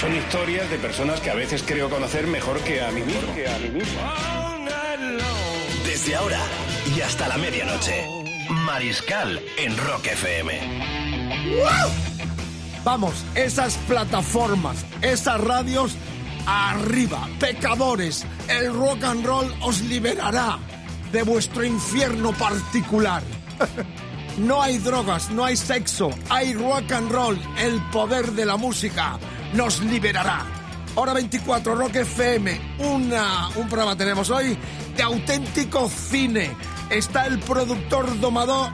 [0.00, 3.34] Son historias de personas que a veces creo conocer mejor que a mí mismo.
[3.34, 4.00] Que a mí mismo.
[5.84, 6.38] Desde ahora
[6.96, 8.06] y hasta la medianoche.
[8.48, 10.60] Mariscal en Rock FM.
[12.84, 15.96] Vamos, esas plataformas, esas radios,
[16.46, 20.60] arriba, pecadores, el rock and roll os liberará
[21.10, 23.22] de vuestro infierno particular.
[24.38, 29.18] No hay drogas, no hay sexo, hay rock and roll, el poder de la música
[29.54, 30.44] nos liberará.
[30.94, 34.56] Hora 24, Rock FM, una, un programa tenemos hoy
[34.96, 36.50] de auténtico cine.
[36.90, 38.70] Está el productor domador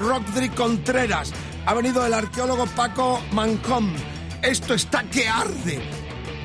[0.00, 1.32] Rodri Contreras.
[1.66, 3.92] Ha venido el arqueólogo Paco Mancom.
[4.42, 5.80] Esto está que arde.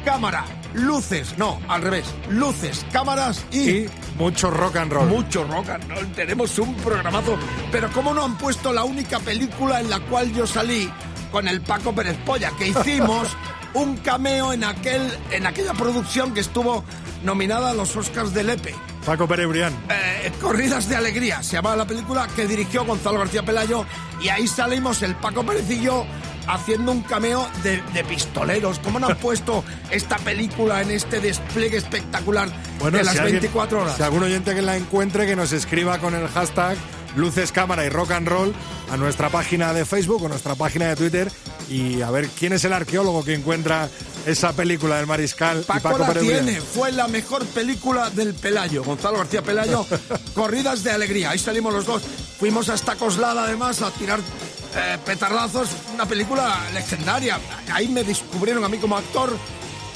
[0.05, 2.05] Cámara, luces, no, al revés.
[2.29, 5.07] Luces, cámaras y, Y mucho rock and roll.
[5.07, 6.11] mucho rock and roll.
[6.11, 7.37] Tenemos un programazo.
[7.71, 10.91] Pero ¿cómo no han puesto la única película en la cual yo salí
[11.31, 12.51] con el Paco Pérez Polla?
[12.51, 13.35] Que hicimos
[13.73, 16.83] un cameo en, aquel, en aquella producción que estuvo
[17.23, 18.75] nominada a los Oscars del EPE.
[19.05, 19.73] Paco Pérez Brián.
[19.89, 23.85] Eh, Corridas de Alegría, se llamaba la película que dirigió Gonzalo García Pelayo
[24.21, 26.05] y ahí salimos el Paco Pérez y yo
[26.47, 28.79] haciendo un cameo de, de pistoleros.
[28.79, 33.81] ¿Cómo no han puesto esta película en este despliegue espectacular de las si alguien- 24
[33.81, 33.95] horas?
[33.97, 36.77] Si algún oyente que la encuentre, que nos escriba con el hashtag
[37.15, 38.53] Luces, Cámara y Rock and Roll
[38.91, 41.31] a nuestra página de Facebook o nuestra página de Twitter
[41.69, 43.89] y a ver quién es el arqueólogo que encuentra
[44.25, 48.33] esa película del Mariscal y Paco, Paco la Pérez tiene, fue la mejor película del
[48.33, 49.85] Pelayo, Gonzalo García Pelayo,
[50.33, 52.03] Corridas de Alegría, ahí salimos los dos,
[52.39, 54.19] fuimos hasta Coslada además a tirar
[54.75, 57.39] eh, petardazos, una película legendaria,
[57.71, 59.31] ahí me descubrieron a mí como actor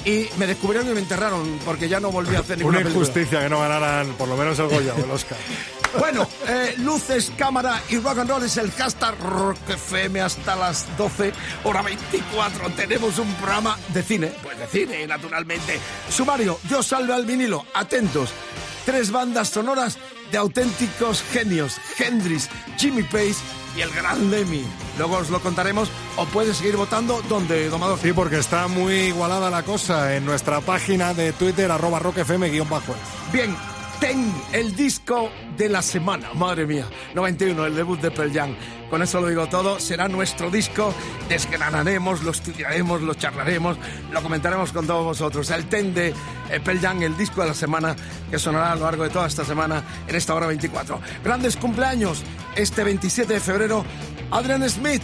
[0.06, 3.06] y me descubrieron y me enterraron porque ya no volví a hacer ninguna Una película.
[3.08, 5.38] injusticia que no ganaran por lo menos el Goya o el Oscar.
[6.00, 10.85] Bueno, eh, luces, cámara y rock and roll es el hashtag Rock FM hasta las
[10.97, 11.34] 12,
[11.66, 12.69] hora 24.
[12.72, 15.80] Tenemos un programa de cine, pues de cine, naturalmente.
[16.09, 18.31] Sumario, yo salve al vinilo, atentos.
[18.85, 19.97] Tres bandas sonoras
[20.31, 23.35] de auténticos genios, Hendrix, Jimmy Page
[23.75, 24.66] y el gran Lemmy.
[24.97, 28.00] Luego os lo contaremos o puedes seguir votando donde, domador.
[28.00, 32.69] Sí, porque está muy igualada la cosa en nuestra página de Twitter, arroba rockfm guion
[32.69, 32.96] bajo.
[33.31, 33.56] Bien,
[34.01, 36.34] Ten, el disco de la semana.
[36.34, 38.56] Madre mía, 91, el debut de Pearl Jam.
[38.89, 40.91] Con eso lo digo todo, será nuestro disco.
[41.29, 43.78] Desgranaremos, lo estudiaremos, lo charlaremos,
[44.12, 45.51] lo comentaremos con todos vosotros.
[45.51, 46.16] El Ten de
[46.50, 47.95] eh, Pearl Jam, el disco de la semana,
[48.31, 51.00] que sonará a lo largo de toda esta semana en esta hora 24.
[51.23, 52.23] Grandes cumpleaños,
[52.56, 53.85] este 27 de febrero,
[54.31, 55.03] Adrian Smith,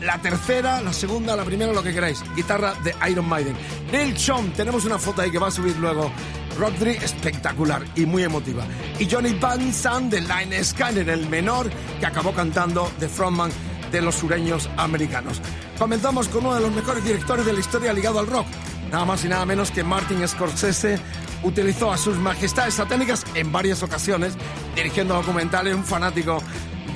[0.00, 2.22] la tercera, la segunda, la primera, lo que queráis.
[2.34, 3.56] Guitarra de Iron Maiden.
[3.92, 6.10] Neil Chom, tenemos una foto ahí que va a subir luego.
[6.58, 8.64] Rodri, espectacular y muy emotiva.
[8.98, 11.70] Y Johnny Van Sant de Line Skyner, el menor,
[12.00, 13.50] que acabó cantando The Frontman
[13.92, 15.40] de los sureños americanos.
[15.78, 18.46] Comenzamos con uno de los mejores directores de la historia ligado al rock.
[18.90, 20.98] Nada más y nada menos que Martin Scorsese
[21.42, 24.32] utilizó a sus majestades satánicas en varias ocasiones,
[24.74, 26.42] dirigiendo documentales, un fanático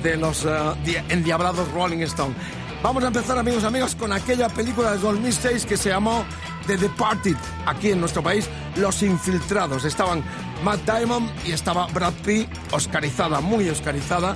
[0.02, 0.46] de los
[0.84, 2.34] di- endiablados Rolling Stone.
[2.82, 6.24] Vamos a empezar, amigos amigos, con aquella película de 2006 que se llamó
[6.66, 7.36] The Departed.
[7.66, 9.84] Aquí en nuestro país, Los Infiltrados.
[9.84, 10.24] Estaban
[10.64, 14.34] Matt Damon y estaba Brad Pitt, oscarizada, muy oscarizada.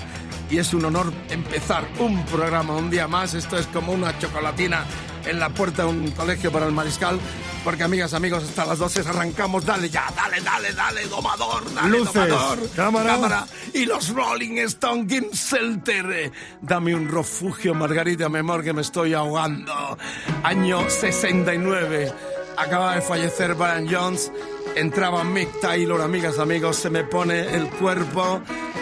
[0.51, 3.33] Y es un honor empezar un programa un día más.
[3.33, 4.85] Esto es como una chocolatina
[5.25, 7.19] en la puerta de un colegio para el mariscal.
[7.65, 9.65] Porque, amigas, amigos, hasta las 12 arrancamos.
[9.65, 12.71] Dale ya, dale, dale, dale, domador, dale, Luces, domador.
[12.77, 13.47] cámara.
[13.73, 16.07] Y los Rolling Stone Gimselter.
[16.13, 19.97] eh, Dame un refugio, Margarita, mi amor, que me estoy ahogando.
[20.43, 22.13] Año 69.
[22.59, 24.31] Acaba de fallecer Brian Jones.
[24.77, 26.77] Entraba Mick Taylor, amigas, amigos.
[26.77, 28.41] Se me pone el cuerpo,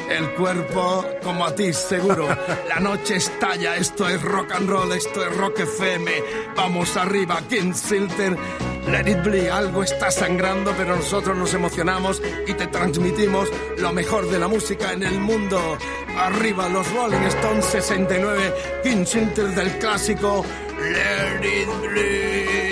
[0.09, 2.29] el cuerpo como a ti, seguro.
[2.69, 3.77] La noche estalla.
[3.77, 6.11] Esto es rock and roll, esto es rock FM.
[6.57, 8.37] Vamos arriba, Gimselter.
[8.89, 13.49] Let it bleed, algo está sangrando, pero nosotros nos emocionamos y te transmitimos
[13.79, 15.79] lo mejor de la música en el mundo.
[16.17, 20.45] Arriba los Rolling Stones 69, King Sinter del clásico
[20.83, 22.72] Let it bleed.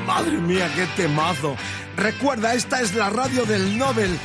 [0.00, 1.56] Madre mía, qué temazo.
[1.96, 4.18] Recuerda, esta es la radio del Nobel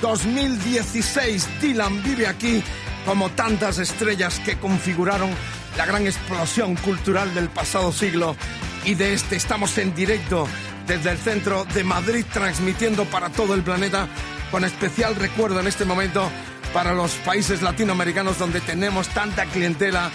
[0.00, 1.60] 2016.
[1.60, 2.62] Dylan vive aquí
[3.06, 5.30] como tantas estrellas que configuraron
[5.76, 8.36] la gran explosión cultural del pasado siglo
[8.84, 10.46] y de este estamos en directo
[10.86, 14.08] desde el centro de Madrid transmitiendo para todo el planeta
[14.50, 16.30] con especial recuerdo en este momento
[16.72, 20.10] para los países latinoamericanos donde tenemos tanta clientela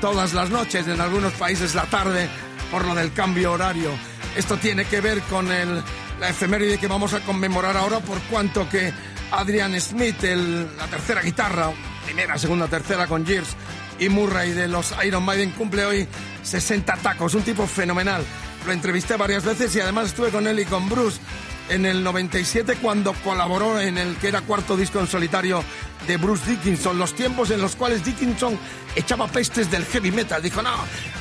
[0.00, 2.28] todas las noches, en algunos países la tarde
[2.70, 3.90] por lo del cambio horario.
[4.36, 8.92] Esto tiene que ver con la efeméride que vamos a conmemorar ahora por cuanto que
[9.30, 11.70] Adrian Smith, la tercera guitarra,
[12.04, 13.56] primera, segunda, tercera con Gears
[13.98, 16.08] y Murray de los Iron Maiden cumple hoy
[16.42, 18.24] 60 tacos, un tipo fenomenal.
[18.66, 21.20] Lo entrevisté varias veces y además estuve con él y con Bruce
[21.68, 25.62] en el 97 cuando colaboró en el que era cuarto disco en solitario
[26.06, 28.58] de Bruce Dickinson, los tiempos en los cuales Dickinson
[28.96, 30.42] echaba pestes del heavy metal.
[30.42, 30.72] Dijo, no,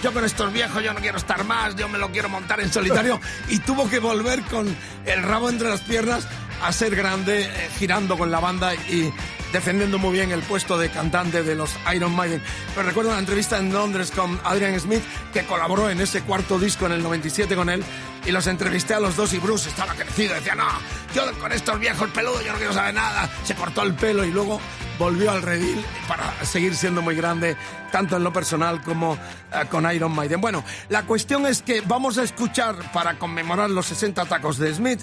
[0.03, 2.71] yo con estos viejos yo no quiero estar más, yo me lo quiero montar en
[2.71, 4.75] solitario y tuvo que volver con
[5.05, 6.27] el rabo entre las piernas
[6.61, 9.11] a ser grande, eh, girando con la banda y
[9.51, 12.41] defendiendo muy bien el puesto de cantante de los Iron Maiden.
[12.73, 16.85] Pero recuerdo una entrevista en Londres con Adrian Smith, que colaboró en ese cuarto disco
[16.85, 17.83] en el 97 con él,
[18.25, 20.67] y los entrevisté a los dos y Bruce estaba crecido, decía, no,
[21.13, 24.31] yo con estos viejos peludos yo no quiero saber nada, se cortó el pelo y
[24.31, 24.61] luego
[25.01, 27.57] volvió al redil para seguir siendo muy grande,
[27.91, 30.39] tanto en lo personal como uh, con Iron Maiden.
[30.39, 35.01] Bueno, la cuestión es que vamos a escuchar, para conmemorar los 60 tacos de Smith,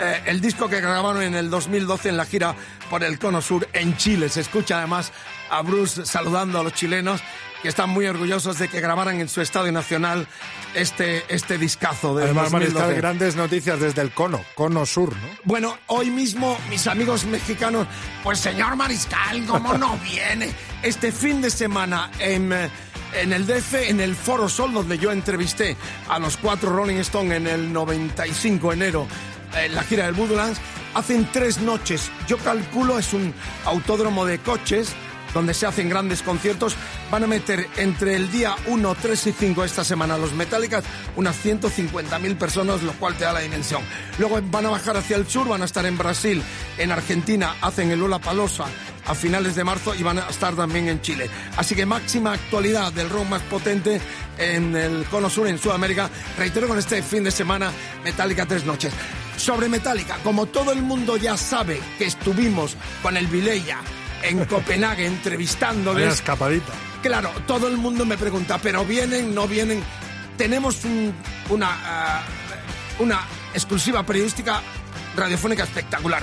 [0.00, 2.56] eh, el disco que grabaron en el 2012 en la gira
[2.90, 4.28] por el Cono Sur en Chile.
[4.30, 5.12] Se escucha además
[5.48, 7.20] a Bruce saludando a los chilenos
[7.66, 10.28] que están muy orgullosos de que grabaran en su estadio nacional
[10.74, 12.74] este, este discazo de Además, 2012.
[12.78, 15.28] Mariscal, grandes noticias desde el cono, cono sur, ¿no?
[15.42, 17.88] Bueno, hoy mismo mis amigos mexicanos,
[18.22, 20.48] pues señor Mariscal, ¿cómo no viene?
[20.80, 22.70] Este fin de semana en, eh,
[23.14, 25.76] en el DF, en el Foro Sol, donde yo entrevisté
[26.08, 29.08] a los cuatro Rolling Stone en el 95 enero,
[29.56, 30.60] en la gira del Woodlands,
[30.94, 32.12] hacen tres noches.
[32.28, 34.94] Yo calculo, es un autódromo de coches
[35.36, 36.76] donde se hacen grandes conciertos.
[37.10, 40.82] Van a meter entre el día 1, 3 y 5 esta semana los Metallicas
[41.14, 43.82] unas 150.000 personas, lo cual te da la dimensión.
[44.18, 46.42] Luego van a bajar hacia el sur, van a estar en Brasil,
[46.78, 48.64] en Argentina, hacen el Lola Palosa
[49.04, 51.28] a finales de marzo y van a estar también en Chile.
[51.58, 54.00] Así que máxima actualidad del rock más potente
[54.38, 56.08] en el Cono Sur, en Sudamérica.
[56.38, 57.70] Reitero con este fin de semana
[58.02, 58.94] Metallica tres noches.
[59.36, 63.80] Sobre Metallica, como todo el mundo ya sabe que estuvimos con el Vileya
[64.22, 66.72] en Copenhague Una entrevistándoles, escapadita.
[67.02, 69.82] Claro, todo el mundo me pregunta, ¿pero vienen, no vienen?
[70.36, 71.14] Tenemos un-
[71.50, 72.22] una,
[72.98, 73.20] una
[73.54, 74.60] exclusiva periodística
[75.16, 76.22] radiofónica espectacular,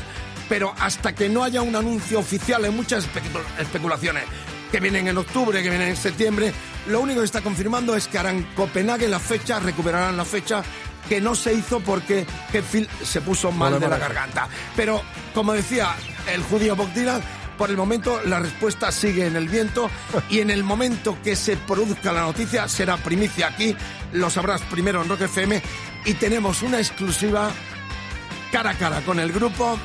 [0.50, 4.24] pero hasta que no haya un anuncio oficial hay muchas especu- especulaciones
[4.72, 6.52] que vienen en octubre, que vienen en septiembre.
[6.88, 10.64] Lo único que está confirmando es que harán Copenhague la fecha, recuperarán la fecha
[11.08, 14.48] que no se hizo porque Hetfield se puso mal de la garganta.
[14.76, 15.02] Pero,
[15.34, 15.96] como decía
[16.34, 17.22] el judío Bob Dylan,
[17.58, 19.90] por el momento la respuesta sigue en el viento
[20.30, 23.76] y en el momento que se produzca la noticia será primicia aquí,
[24.12, 25.62] lo sabrás primero en Rock FM
[26.06, 27.52] y tenemos una exclusiva
[28.52, 29.78] cara a cara con el grupo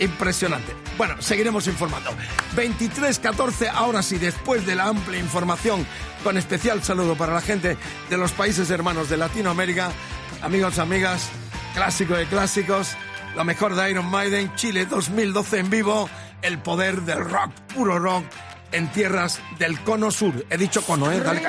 [0.00, 0.74] impresionante.
[0.98, 2.10] Bueno, seguiremos informando.
[2.56, 5.86] 23-14, ahora sí, después de la amplia información,
[6.24, 7.76] con especial saludo para la gente
[8.08, 9.90] de los países hermanos de Latinoamérica,
[10.42, 11.28] amigos, amigas,
[11.74, 12.96] clásico de clásicos,
[13.36, 16.10] lo mejor de Iron Maiden, Chile 2012 en vivo,
[16.42, 18.24] el poder del rock, puro rock,
[18.72, 20.46] en tierras del cono sur.
[20.50, 21.20] He dicho cono, ¿eh?
[21.20, 21.42] Dale.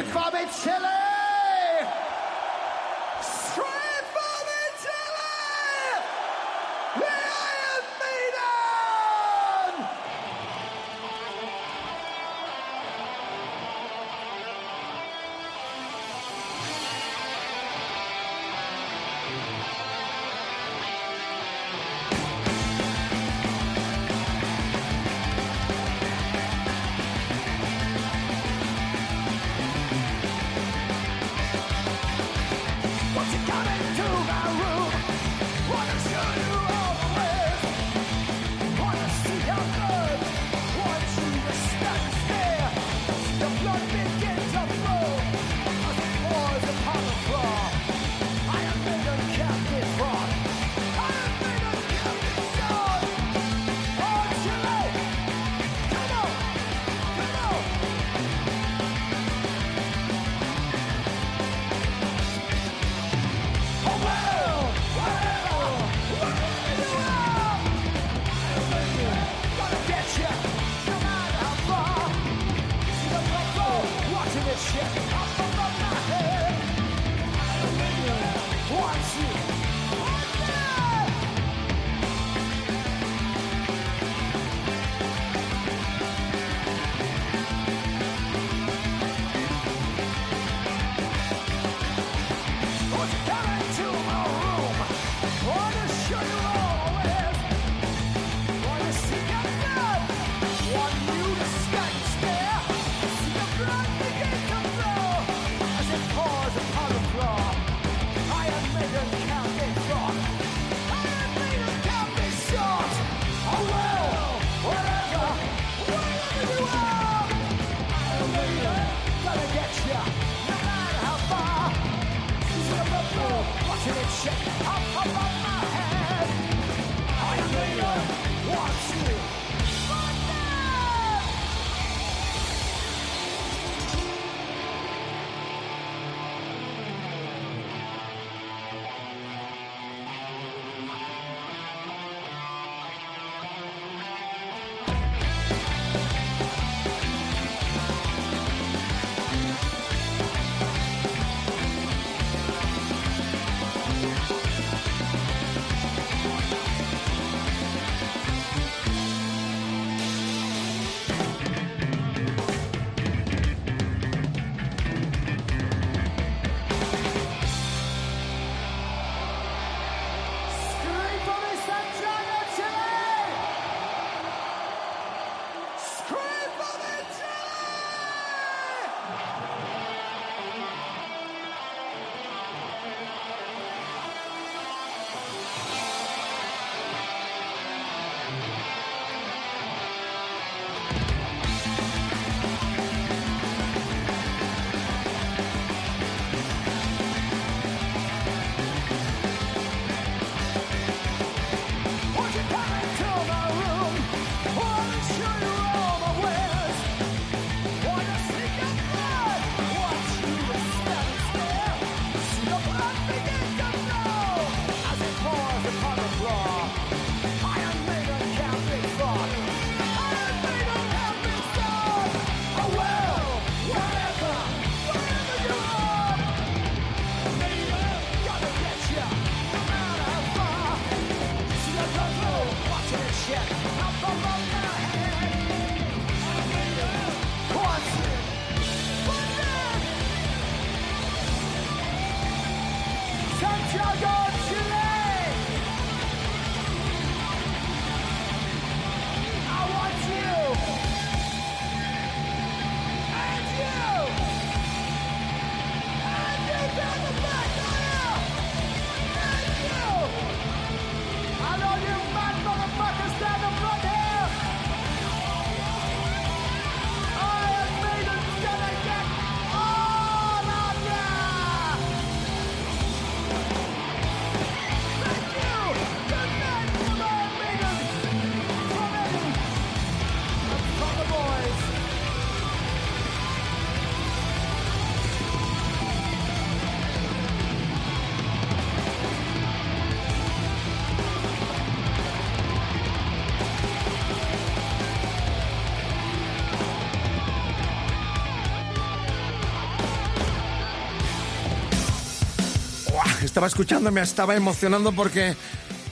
[303.24, 305.36] Estaba escuchando, me estaba emocionando porque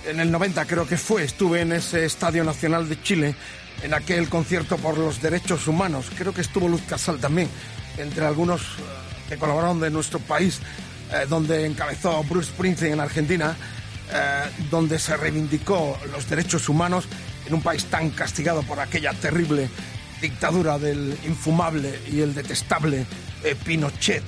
[0.06, 3.36] en el 90 creo que fue, estuve en ese Estadio Nacional de Chile,
[3.84, 6.08] en aquel concierto por los derechos humanos.
[6.18, 7.50] Creo que estuvo Luz Casal también,
[7.98, 8.66] entre algunos eh,
[9.30, 10.60] que colaboraron de nuestro país,
[11.12, 13.56] eh, donde encabezó Bruce Springsteen en Argentina,
[14.12, 17.06] eh, donde se reivindicó los derechos humanos
[17.46, 19.70] en un país tan castigado por aquella terrible
[20.22, 23.06] dictadura del infumable y el detestable
[23.64, 24.24] Pinochet.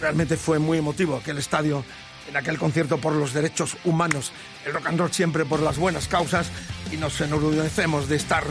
[0.00, 1.84] Realmente fue muy emotivo aquel estadio
[2.28, 4.32] en aquel concierto por los derechos humanos,
[4.66, 6.48] el rock and roll siempre por las buenas causas
[6.92, 8.44] y nos enorgullecemos de estar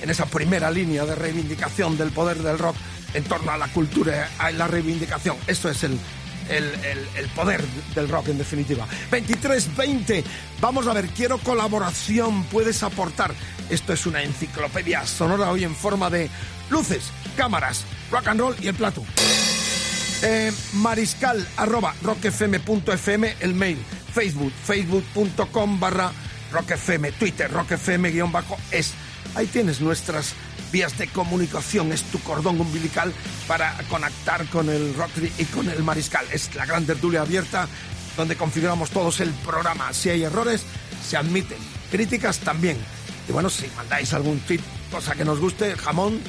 [0.00, 2.76] en esa primera línea de reivindicación del poder del rock
[3.14, 5.36] en torno a la cultura y la reivindicación.
[5.46, 5.98] Eso es el,
[6.48, 6.64] el,
[7.16, 7.62] el, poder
[7.94, 8.86] del rock en definitiva.
[9.10, 10.24] 2320,
[10.60, 13.34] vamos a ver, quiero colaboración, puedes aportar.
[13.70, 16.28] Esto es una enciclopedia sonora hoy en forma de
[16.70, 19.04] luces, cámaras, rock and roll y el plato.
[20.22, 23.78] Eh, mariscal arroba rockfm.fm, el mail,
[24.12, 26.10] Facebook, facebook.com barra
[26.50, 28.92] rockfm, Twitter, rockfm guion bajo es.
[29.34, 30.34] Ahí tienes nuestras
[30.72, 33.12] vías de comunicación, es tu cordón umbilical
[33.46, 36.26] para conectar con el rock y con el mariscal.
[36.32, 37.68] Es la gran tertulia abierta
[38.16, 39.92] donde configuramos todos el programa.
[39.92, 40.62] Si hay errores,
[41.06, 41.58] se admiten.
[41.90, 42.76] Críticas también.
[43.28, 46.20] Y bueno, si mandáis algún tweet, cosa que nos guste, jamón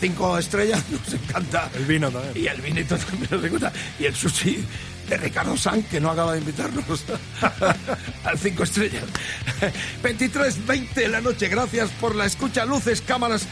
[0.00, 1.70] cinco estrellas, nos encanta.
[1.74, 2.32] El vino también.
[2.44, 3.72] Y el vinito también nos encanta.
[3.98, 4.64] Y el sushi
[5.08, 7.04] de Ricardo San, que no acaba de invitarnos
[8.24, 9.04] al cinco estrellas.
[10.02, 11.48] 23, 20 de la noche.
[11.48, 13.46] Gracias por la escucha, luces, cámaras,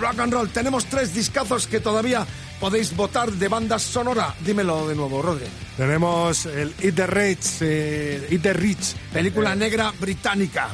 [0.00, 0.48] rock and roll.
[0.50, 2.26] Tenemos tres discazos que todavía
[2.60, 4.34] podéis votar de bandas sonora.
[4.44, 5.46] Dímelo de nuevo, Rodri.
[5.76, 8.94] Tenemos el Eat the Rich, eh, Eat the Rich.
[9.12, 10.68] Película negra británica.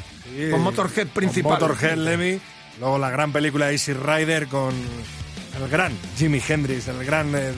[0.51, 1.59] con Motorhead principal.
[1.59, 2.41] Con Motorhead Lemmy.
[2.79, 7.53] Luego la gran película Easy Rider con el gran Jimi Hendrix, el gran eh,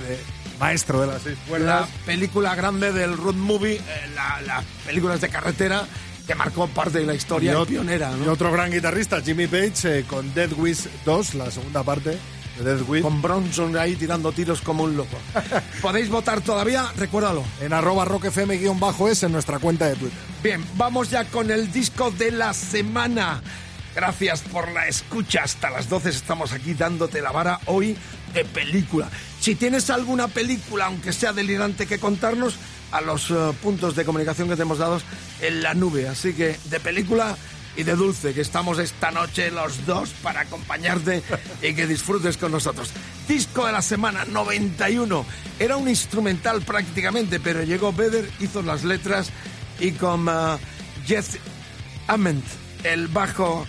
[0.60, 1.88] maestro de las seis La cuerdas.
[2.06, 3.82] película grande del road movie, eh,
[4.14, 5.84] la- las películas de carretera
[6.26, 8.32] que marcó parte de la historia ot- pionera, y ¿no?
[8.32, 12.18] otro gran guitarrista, Jimmy Page, eh, con Dead Wish 2, la segunda parte
[12.58, 13.02] de Dead Wish.
[13.02, 15.16] Con Bronson ahí tirando tiros como un loco.
[15.82, 16.86] ¿Podéis votar todavía?
[16.96, 17.42] Recuérdalo.
[17.60, 20.18] En arroba rockfm-es en nuestra cuenta de Twitter.
[20.42, 23.42] Bien, vamos ya con el disco de la semana.
[23.94, 25.42] Gracias por la escucha.
[25.44, 27.96] Hasta las 12 estamos aquí dándote la vara hoy
[28.34, 29.08] de película.
[29.40, 32.58] Si tienes alguna película, aunque sea delirante, que contarnos,
[32.90, 35.00] a los eh, puntos de comunicación que te hemos dado
[35.40, 36.08] en la nube.
[36.08, 37.36] Así que de película
[37.76, 41.22] y de dulce, que estamos esta noche los dos para acompañarte
[41.62, 42.90] y que disfrutes con nosotros.
[43.28, 45.24] Disco de la semana 91.
[45.58, 49.30] Era un instrumental prácticamente, pero llegó Vedder, hizo las letras
[49.78, 50.58] y con uh,
[51.06, 51.36] Jeff
[52.08, 52.44] Ament,
[52.82, 53.64] el bajo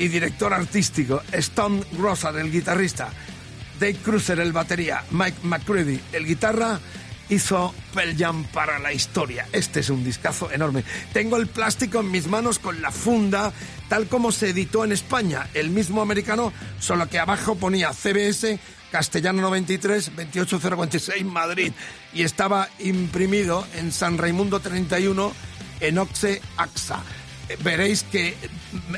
[0.00, 3.10] y director artístico, Stone Grossar, el guitarrista,
[3.78, 6.80] Dave Cruiser, el batería, Mike McCready, el guitarra,
[7.28, 9.46] hizo Pearl Jam para la historia.
[9.52, 10.84] Este es un discazo enorme.
[11.12, 13.52] Tengo el plástico en mis manos con la funda,
[13.90, 18.58] tal como se editó en España, el mismo americano, solo que abajo ponía CBS
[18.90, 21.72] Castellano 93, 28046 Madrid
[22.12, 25.32] y estaba imprimido en San Raimundo 31
[25.80, 27.02] en Oxe AXA.
[27.62, 28.34] Veréis que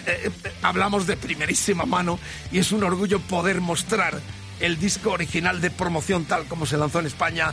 [0.07, 2.19] eh, eh, hablamos de primerísima mano
[2.51, 4.21] y es un orgullo poder mostrar
[4.61, 7.53] el disco original de promoción tal como se lanzó en España,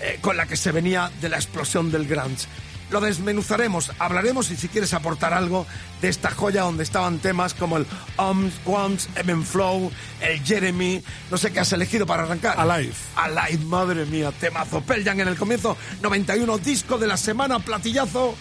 [0.00, 2.46] eh, con la que se venía de la explosión del grunge.
[2.90, 5.66] Lo desmenuzaremos, hablaremos y si quieres aportar algo
[6.00, 11.36] de esta joya donde estaban temas como el Oms, Quams, Eben Flow, el Jeremy, no
[11.36, 12.58] sé qué has elegido para arrancar.
[12.58, 12.94] Alive.
[13.14, 14.80] Alive, madre mía, temazo.
[14.80, 18.34] Pearl Jam en el comienzo, 91, disco de la semana, platillazo,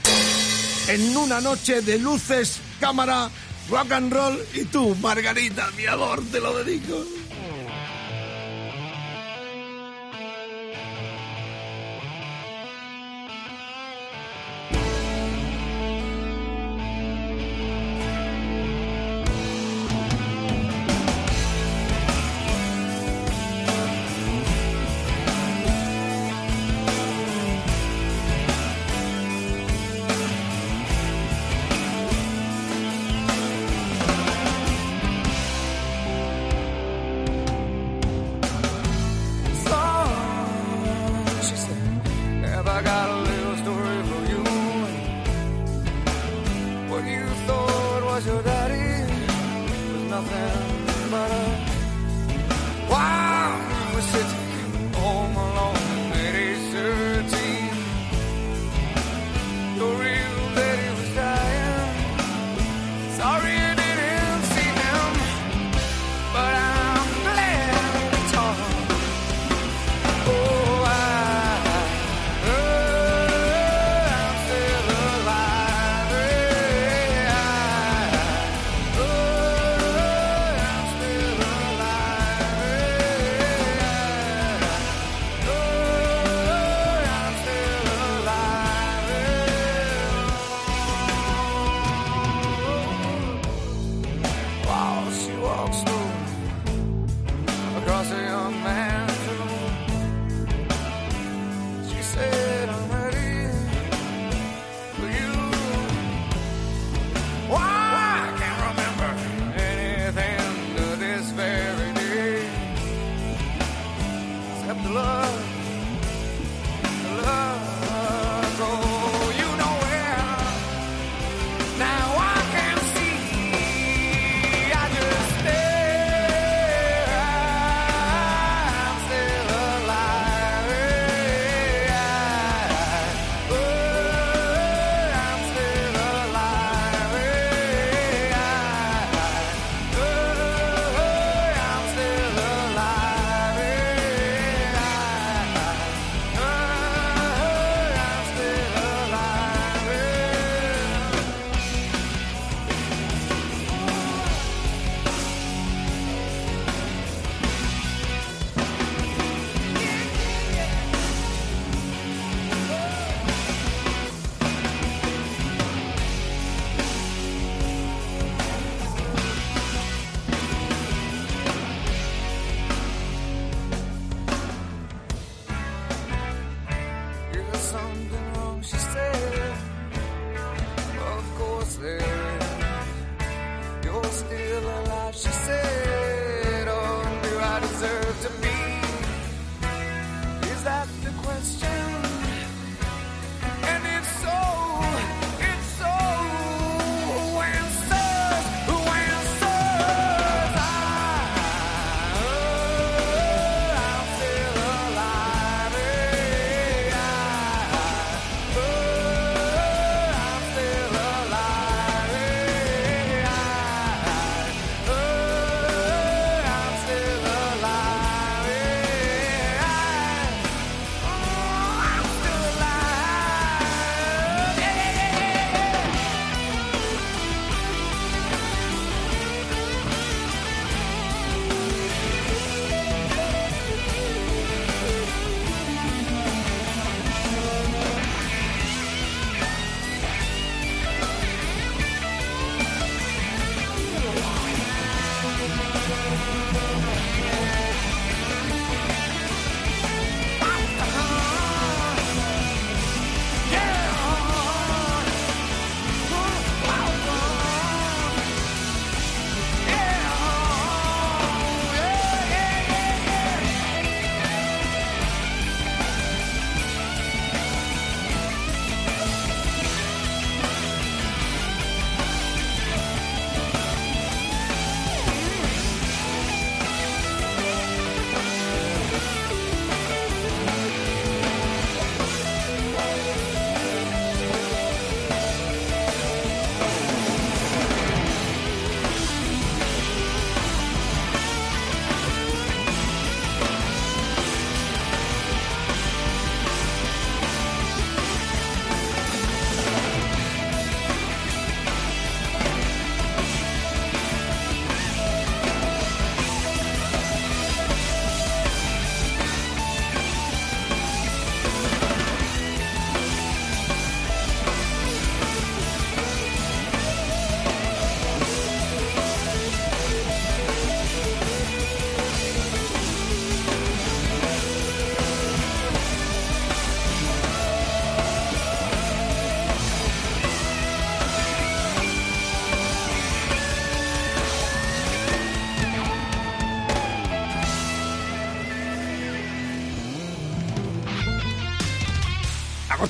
[0.87, 3.29] en una noche de luces, cámara,
[3.69, 7.03] rock and roll y tú, Margarita, mi amor, te lo dedico.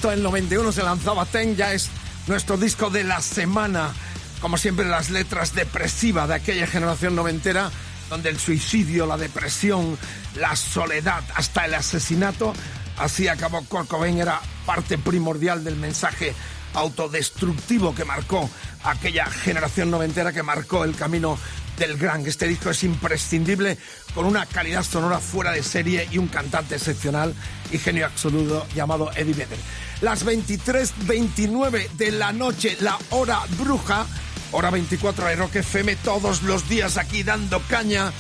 [0.10, 1.90] Del 91 se lanzaba Ten, ya es
[2.28, 3.94] nuestro disco de la semana.
[4.40, 7.70] Como siempre, las letras depresivas de aquella generación noventera,
[8.10, 9.98] donde el suicidio, la depresión,
[10.36, 12.54] la soledad, hasta el asesinato,
[12.98, 16.34] así acabó Kurt era parte primordial del mensaje
[16.74, 18.50] autodestructivo que marcó
[18.86, 21.38] aquella generación noventera, que marcó el camino
[21.78, 22.26] del gran.
[22.26, 23.78] Este disco es imprescindible,
[24.14, 27.34] con una calidad sonora fuera de serie y un cantante excepcional
[27.72, 29.60] y genio absoluto llamado Eddie Vedder.
[30.02, 34.06] Las 23.29 de la noche, la hora bruja,
[34.52, 38.12] hora 24 de Rock FM, todos los días aquí dando caña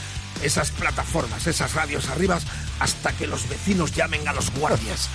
[0.44, 2.46] esas plataformas, esas radios arribas,
[2.80, 5.10] hasta que los vecinos llamen a los guardias.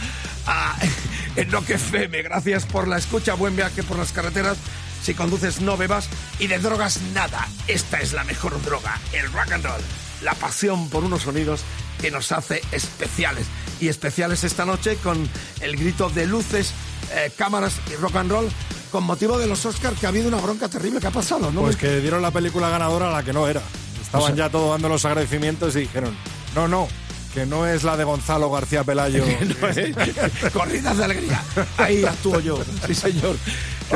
[0.47, 0.77] Ah,
[1.37, 4.59] en Rock FM, gracias por la escucha, buen viaje por las carreteras.
[5.03, 7.49] Si conduces no bebas y de drogas nada.
[7.67, 9.81] Esta es la mejor droga, el rock and roll.
[10.23, 11.61] La pasión por unos sonidos
[12.01, 13.47] que nos hace especiales.
[13.81, 15.29] Y especiales esta noche con
[15.61, 16.73] el grito de luces,
[17.13, 18.49] eh, cámaras y rock and roll
[18.93, 21.01] con motivo de los Oscars que ha habido una bronca terrible.
[21.01, 21.51] ¿Qué ha pasado?
[21.51, 21.63] ¿No?
[21.63, 23.63] Pues que dieron la película ganadora a la que no era.
[24.01, 26.15] Estaban O sea- ya todos dando los agradecimientos y dijeron,
[26.55, 26.87] no, no,
[27.35, 29.25] que no es la de Gonzalo García Pelayo.
[29.61, 29.95] No, ¿eh?
[30.53, 31.43] Corridas de alegría.
[31.79, 32.63] Ahí actúo yo.
[32.87, 33.37] Sí, señor.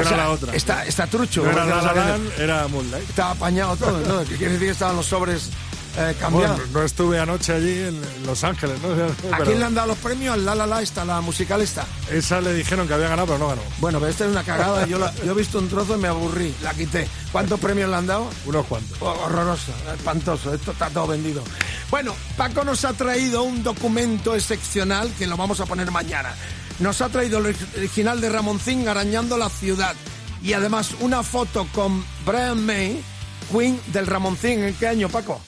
[0.03, 0.55] Que era la otra.
[0.55, 1.43] Está, está trucho.
[1.45, 3.09] No era La La sabía- Land, era Moonlight.
[3.09, 4.21] Está apañado todo, ¿no?
[4.21, 5.51] ¿Qué quiere decir que estaban los sobres
[5.99, 6.57] eh, cambiados?
[6.59, 8.89] Bueno, no estuve anoche allí en Los Ángeles, ¿no?
[9.33, 10.35] ¿A Pero quién le han dado los premios?
[10.35, 11.87] Al La La La esta, la musical esta.
[12.11, 13.63] Esa le dijeron que había ganado, pero no ganó.
[13.79, 14.87] Bueno, pero esta es una cagada.
[14.87, 16.55] Yo, la- yo he visto un trozo y me aburrí.
[16.63, 17.09] La quité.
[17.33, 18.29] ¿Cuántos premios le han dado?
[18.45, 18.99] Unos cuantos.
[19.01, 21.43] Oh, horroroso, espantoso, esto está todo vendido.
[21.91, 26.35] Bueno, Paco nos ha traído un documento excepcional que lo vamos a poner mañana.
[26.79, 29.95] Nos ha traído el original de Ramoncín arañando la ciudad
[30.43, 33.03] y además una foto con Brian May,
[33.51, 34.63] Queen del Ramoncín.
[34.63, 35.41] ¿En qué año, Paco?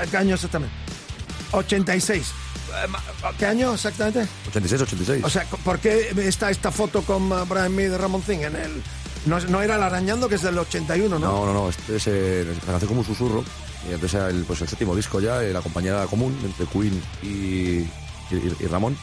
[0.00, 0.74] ¿En qué año exactamente?
[1.52, 2.22] 86.
[2.22, 4.28] Eh, ¿Qué año exactamente?
[4.48, 5.24] 86, 86.
[5.24, 8.82] O sea, ¿por qué está esta foto con uh, Brian May de Ramoncín en el...
[9.26, 11.26] No, no era el arañando, que es del 81, ¿no?
[11.26, 13.44] no, no, no, este es, eh, nació como un susurro.
[13.88, 17.88] Y entonces el, pues el séptimo disco ya, eh, la compañía común entre Queen y,
[18.30, 18.96] y, y Ramón.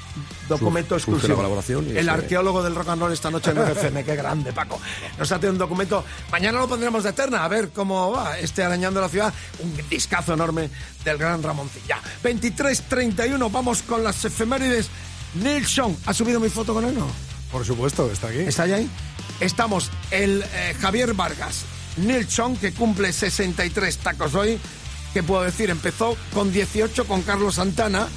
[0.47, 1.29] Documento exclusivo.
[1.29, 1.95] la colaboración.
[1.95, 4.03] el arqueólogo del rock and roll esta noche en RFM.
[4.03, 4.79] Qué grande, Paco.
[5.17, 6.03] Nos hace un documento.
[6.31, 9.33] Mañana lo pondremos de eterna, a ver cómo va este Arañando la Ciudad.
[9.59, 10.69] Un discazo enorme
[11.03, 11.99] del gran Ramoncilla.
[12.23, 14.89] 23.31, vamos con las efemérides
[15.35, 15.95] Neil Sean.
[16.05, 17.07] ¿Ha subido mi foto con él no?
[17.51, 18.39] Por supuesto, está aquí.
[18.39, 18.89] ¿Está ahí?
[19.39, 21.65] Estamos el eh, Javier Vargas,
[21.97, 24.59] Neil Sean, que cumple 63 tacos hoy.
[25.13, 25.69] ¿Qué puedo decir?
[25.69, 28.07] Empezó con 18 con Carlos Santana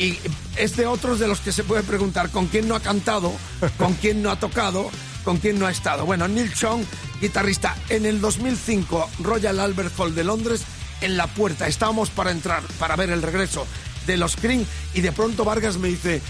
[0.00, 0.18] y
[0.56, 3.32] es de otros de los que se puede preguntar con quién no ha cantado,
[3.76, 4.90] con quién no ha tocado,
[5.24, 6.06] con quién no ha estado.
[6.06, 6.86] Bueno, Neil Sean,
[7.20, 10.62] guitarrista, en el 2005 Royal Albert Hall de Londres,
[11.02, 11.68] en la puerta.
[11.68, 13.66] Estábamos para entrar, para ver el regreso
[14.06, 16.22] de los Cream y de pronto Vargas me dice,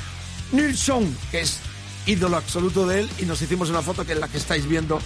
[0.50, 1.60] Neil Sean, que es
[2.06, 5.00] ídolo absoluto de él, y nos hicimos una foto que es la que estáis viendo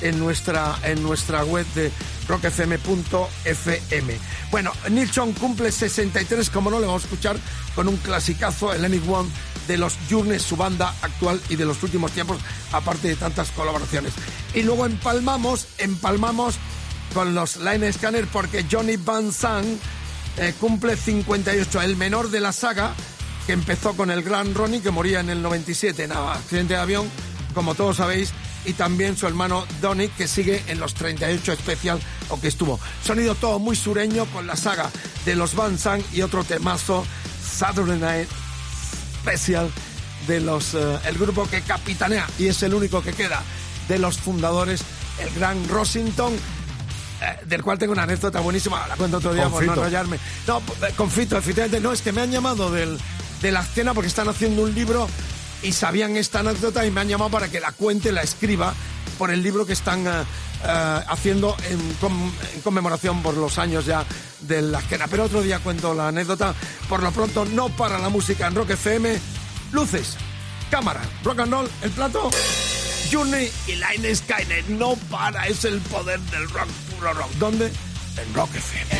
[0.00, 1.90] en nuestra, en nuestra web de
[2.28, 4.18] rockfm.fm.
[4.50, 7.36] Bueno, Neil Sean cumple 63, como no le vamos a escuchar,
[7.74, 9.28] con un clasicazo, el Any One
[9.68, 12.38] de los Journeys, su banda actual y de los últimos tiempos,
[12.72, 14.12] aparte de tantas colaboraciones.
[14.54, 16.56] Y luego empalmamos, empalmamos
[17.14, 19.80] con los Line Scanner porque Johnny Van Zandt
[20.38, 22.94] eh, cumple 58, el menor de la saga,
[23.50, 27.10] que empezó con el gran Ronnie, que moría en el 97 en accidente de avión,
[27.52, 28.30] como todos sabéis,
[28.64, 32.78] y también su hermano Donny, que sigue en los 38 especial, o que estuvo.
[33.04, 34.88] Sonido todo muy sureño con la saga
[35.24, 37.04] de los Van Zandt y otro temazo,
[37.44, 38.28] Saturday Night
[39.20, 39.68] Special,
[40.28, 43.42] de los, eh, el grupo que capitanea, y es el único que queda,
[43.88, 44.82] de los fundadores,
[45.18, 49.66] el gran Rosington, eh, del cual tengo una anécdota buenísima, la cuento otro día por
[49.66, 50.20] no enrollarme.
[50.46, 52.96] No, eh, con Fito, efectivamente, no, es que me han llamado del,
[53.40, 55.08] de la escena porque están haciendo un libro
[55.62, 58.74] y sabían esta anécdota y me han llamado para que la cuente, la escriba
[59.18, 60.10] por el libro que están eh,
[60.64, 64.04] eh, haciendo en, conmemoración por los años ya
[64.40, 65.06] de la escena.
[65.08, 66.54] Pero otro día cuento la anécdota.
[66.88, 69.18] Por lo pronto, no para la música en Rock FM.
[69.72, 70.16] Luces,
[70.70, 72.30] cámara, rock and roll, el plato.
[73.10, 77.30] Journey y Line Skynet no para, es el poder del rock, puro rock.
[77.38, 77.72] ¿Dónde?
[78.16, 78.99] En Rock FM.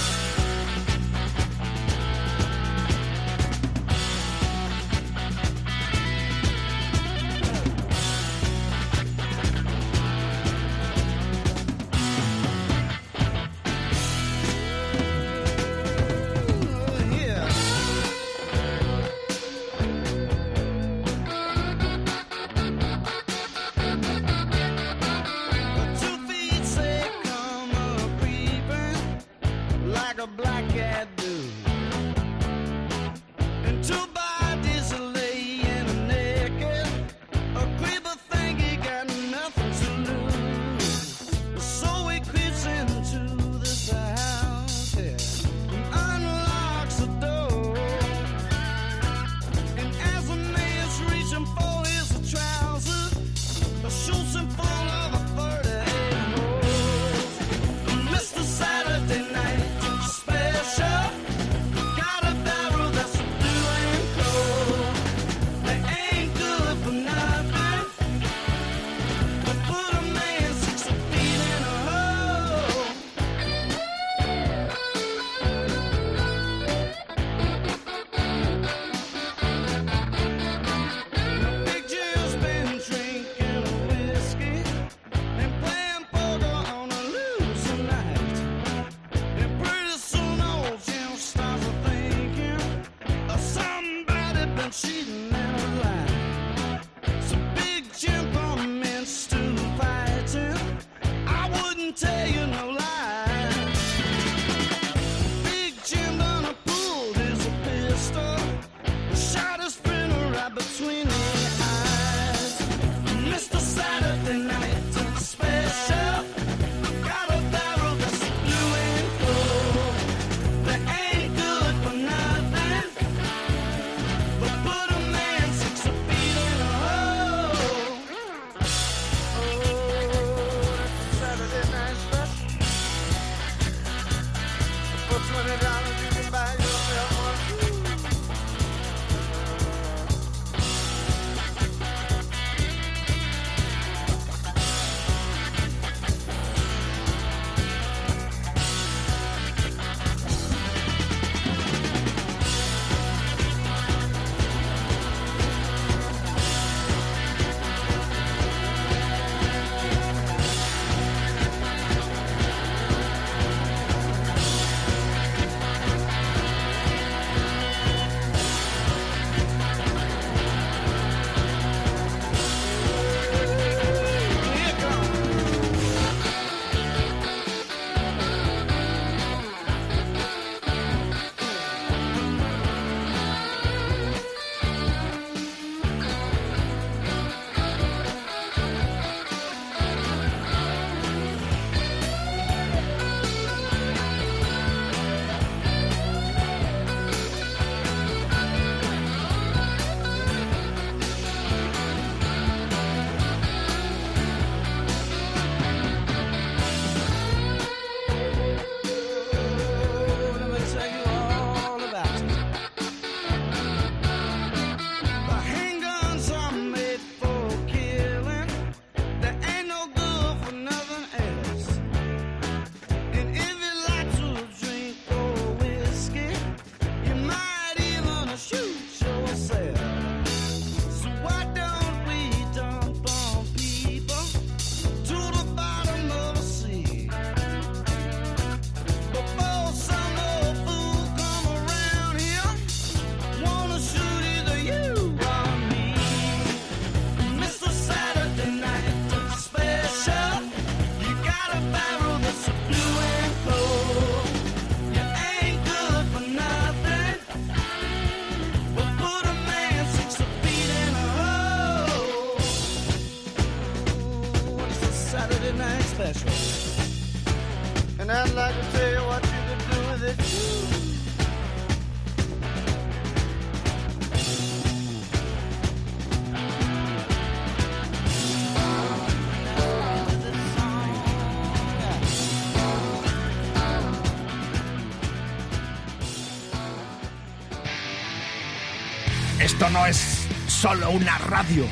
[289.71, 291.65] No es solo una radio.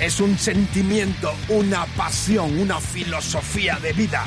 [0.00, 4.26] Es un sentimiento, una pasión, una filosofía de vida.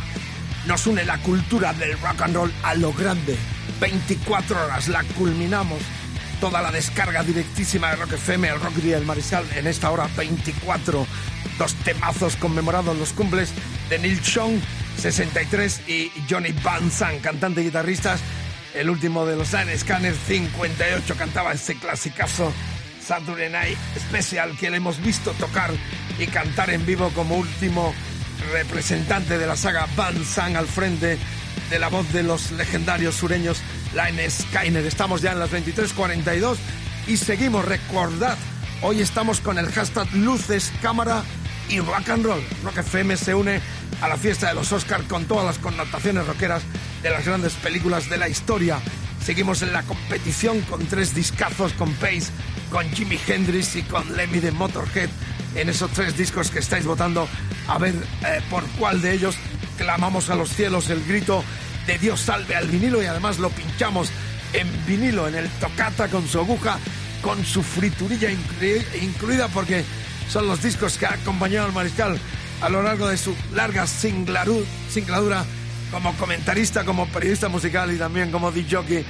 [0.65, 3.37] Nos une la cultura del rock and roll a lo grande.
[3.79, 5.79] 24 horas la culminamos.
[6.39, 10.09] Toda la descarga directísima de Rock FM, el Rock Día del Mariscal, en esta hora
[10.17, 11.05] 24.
[11.57, 13.51] Dos temazos conmemorados los cumples
[13.89, 14.59] de Neil Young,
[14.97, 18.19] 63, y Johnny Van Sant, cantante y guitarristas.
[18.73, 22.51] El último de los Line Scanner, 58, cantaba ese clasicazo
[23.01, 25.71] Saturday Night Special que le hemos visto tocar
[26.19, 27.93] y cantar en vivo como último
[28.51, 31.17] representante de la saga Van Sant al frente
[31.69, 33.61] de la voz de los legendarios sureños
[33.93, 34.85] Line Skyner.
[34.85, 36.57] Estamos ya en las 23.42
[37.07, 37.65] y seguimos.
[37.65, 38.37] Recordad,
[38.81, 41.23] hoy estamos con el hashtag Luces, Cámara
[41.69, 42.43] y Rock and Roll.
[42.63, 43.61] Rock FM se une
[44.01, 46.63] a la fiesta de los Oscars con todas las connotaciones rockeras
[47.01, 48.79] de las grandes películas de la historia.
[49.23, 52.31] Seguimos en la competición con tres discazos, con Pace,
[52.71, 55.09] con Jimi Hendrix y con Lemmy de Motorhead
[55.55, 57.27] en esos tres discos que estáis votando.
[57.67, 57.93] A ver
[58.25, 59.35] eh, por cuál de ellos
[59.77, 61.43] clamamos a los cielos el grito
[61.85, 64.09] de Dios salve al vinilo y además lo pinchamos
[64.53, 66.77] en vinilo, en el tocata con su aguja,
[67.21, 69.83] con su friturilla inclui- incluida porque
[70.29, 72.17] son los discos que ha acompañado al mariscal
[72.61, 75.43] a lo largo de su larga singladura
[75.91, 79.03] como comentarista, como periodista musical y también como DJ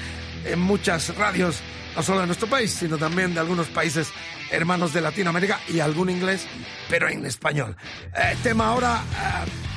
[0.46, 1.58] en muchas radios,
[1.96, 4.10] no solo de nuestro país, sino también de algunos países
[4.52, 6.46] hermanos de Latinoamérica y algún inglés,
[6.90, 7.76] pero en español.
[8.16, 9.72] Eh, tema ahora, eh.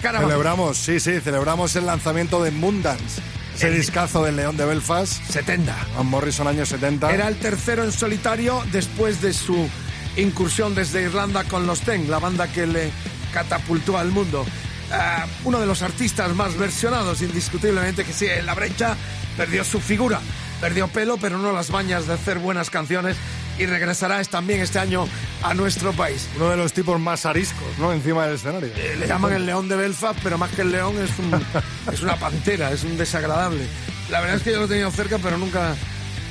[0.00, 3.20] Celebramos, sí, sí, celebramos el lanzamiento de Mundance,
[3.56, 5.20] ese discazo del León de Belfast.
[5.30, 5.74] 70.
[5.96, 7.12] Van Morrison, años 70.
[7.12, 9.68] Era el tercero en solitario después de su
[10.16, 12.92] incursión desde Irlanda con los Ten, la banda que le
[13.32, 14.46] catapultó al mundo.
[14.92, 18.96] Ah, uno de los artistas más versionados, indiscutiblemente, que sigue en la brecha,
[19.36, 20.20] perdió su figura,
[20.60, 23.16] perdió pelo, pero no las bañas de hacer buenas canciones
[23.58, 25.06] y regresará es- también este año
[25.42, 26.28] a nuestro país.
[26.36, 27.92] Uno de los tipos más ariscos, ¿no?
[27.92, 28.70] Encima del escenario.
[28.76, 31.44] Eh, Le llaman el león de Belfast, pero más que el león es, un-
[31.92, 33.66] es una pantera, es un desagradable.
[34.10, 35.74] La verdad es que yo lo he tenido cerca, pero nunca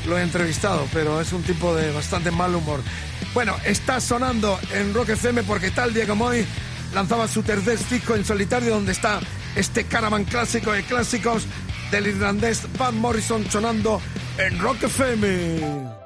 [0.07, 2.81] lo he entrevistado, pero es un tipo de bastante mal humor.
[3.33, 6.45] Bueno, está sonando en Rock FM porque tal día como hoy
[6.93, 9.19] lanzaba su tercer disco en solitario donde está
[9.55, 11.43] este caravan clásico de clásicos
[11.91, 14.01] del irlandés Van Morrison sonando
[14.37, 15.96] en Rock FM.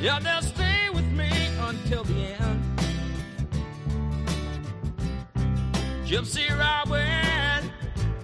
[0.00, 1.30] Yeah, they'll stay with me
[1.60, 2.64] until the end.
[6.06, 7.70] Gypsy Robin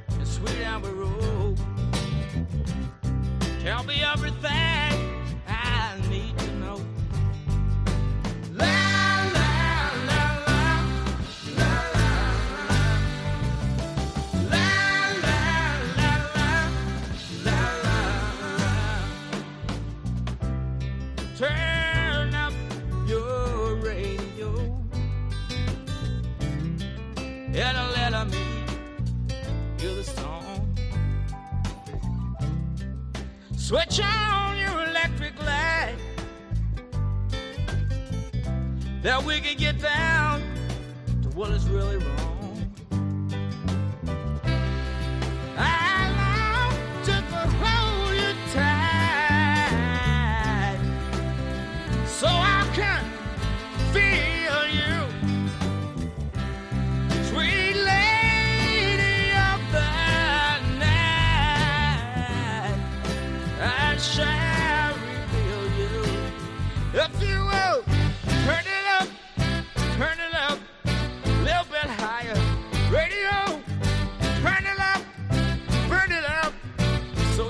[0.09, 1.59] and Sweet Amber Road.
[3.61, 5.06] Tell me everything
[33.67, 35.97] Switch on your electric light.
[39.03, 40.41] That we can get down
[41.23, 42.26] to what is really wrong.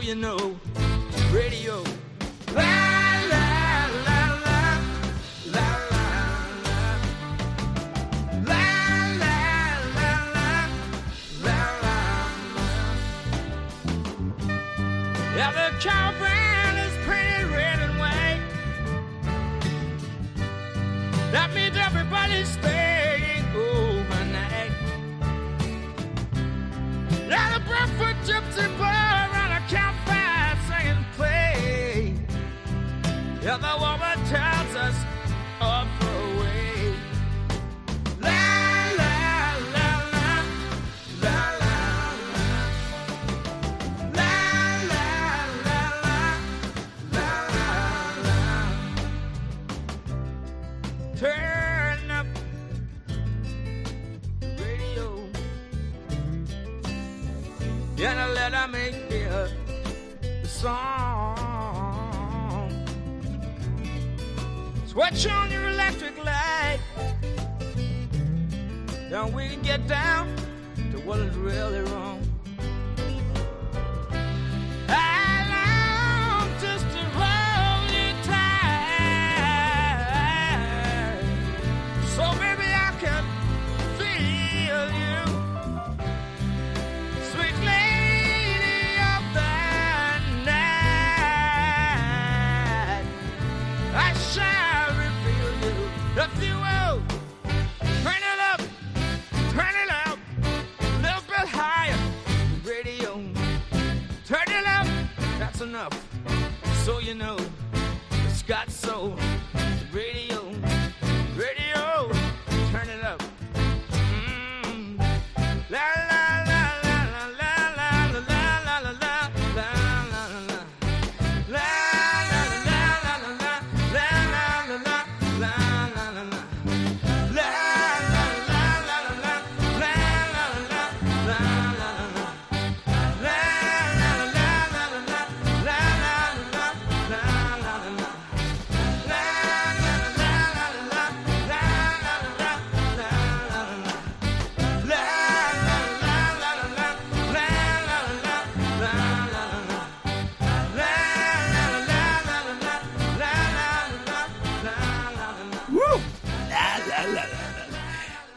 [0.07, 0.55] you know,
[1.33, 1.83] radio.
[2.55, 2.87] Ah!
[15.39, 16.16] Every cow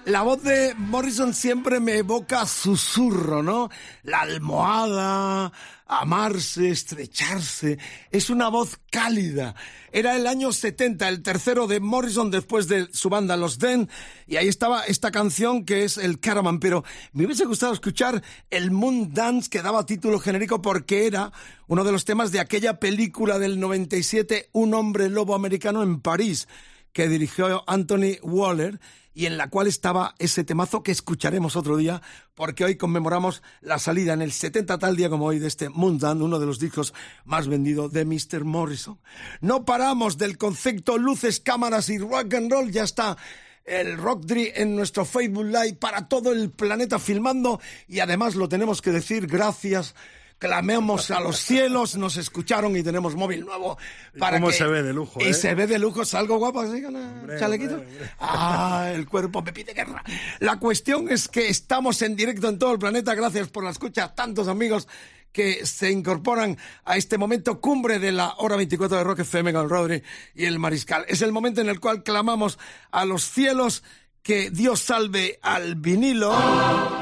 [0.09, 3.69] La voz de Morrison siempre me evoca susurro, ¿no?
[4.01, 5.53] La almohada,
[5.85, 7.77] amarse, estrecharse.
[8.09, 9.53] Es una voz cálida.
[9.91, 13.87] Era el año 70, el tercero de Morrison después de su banda Los Den,
[14.25, 16.83] y ahí estaba esta canción que es el Caravan, pero
[17.13, 21.31] me hubiese gustado escuchar el Moon Dance que daba título genérico porque era
[21.67, 26.47] uno de los temas de aquella película del 97, Un hombre lobo americano en París
[26.93, 28.79] que dirigió Anthony Waller
[29.13, 32.01] y en la cual estaba ese temazo que escucharemos otro día,
[32.35, 36.21] porque hoy conmemoramos la salida en el 70 tal día como hoy de este Moondown,
[36.21, 36.93] uno de los discos
[37.25, 38.45] más vendidos de Mr.
[38.45, 38.99] Morrison.
[39.41, 43.17] No paramos del concepto luces, cámaras y rock and roll, ya está
[43.65, 48.49] el Rock Dri en nuestro Facebook Live para todo el planeta filmando y además lo
[48.49, 49.95] tenemos que decir gracias
[50.39, 53.77] clamemos a los cielos, nos escucharon y tenemos móvil nuevo
[54.17, 55.33] para cómo que- se ve de lujo, y ¿eh?
[55.33, 57.83] se ve de lujo, salgo guapo así con el chalequito.
[58.19, 60.03] Ah, el cuerpo me pide guerra.
[60.39, 64.15] La cuestión es que estamos en directo en todo el planeta, gracias por la escucha,
[64.15, 64.87] tantos amigos
[65.31, 69.69] que se incorporan a este momento cumbre de la hora 24 de Rock FM con
[69.69, 70.01] Rodri
[70.33, 71.05] y el Mariscal.
[71.07, 72.57] Es el momento en el cual clamamos
[72.91, 73.83] a los cielos
[74.23, 76.33] que Dios salve al vinilo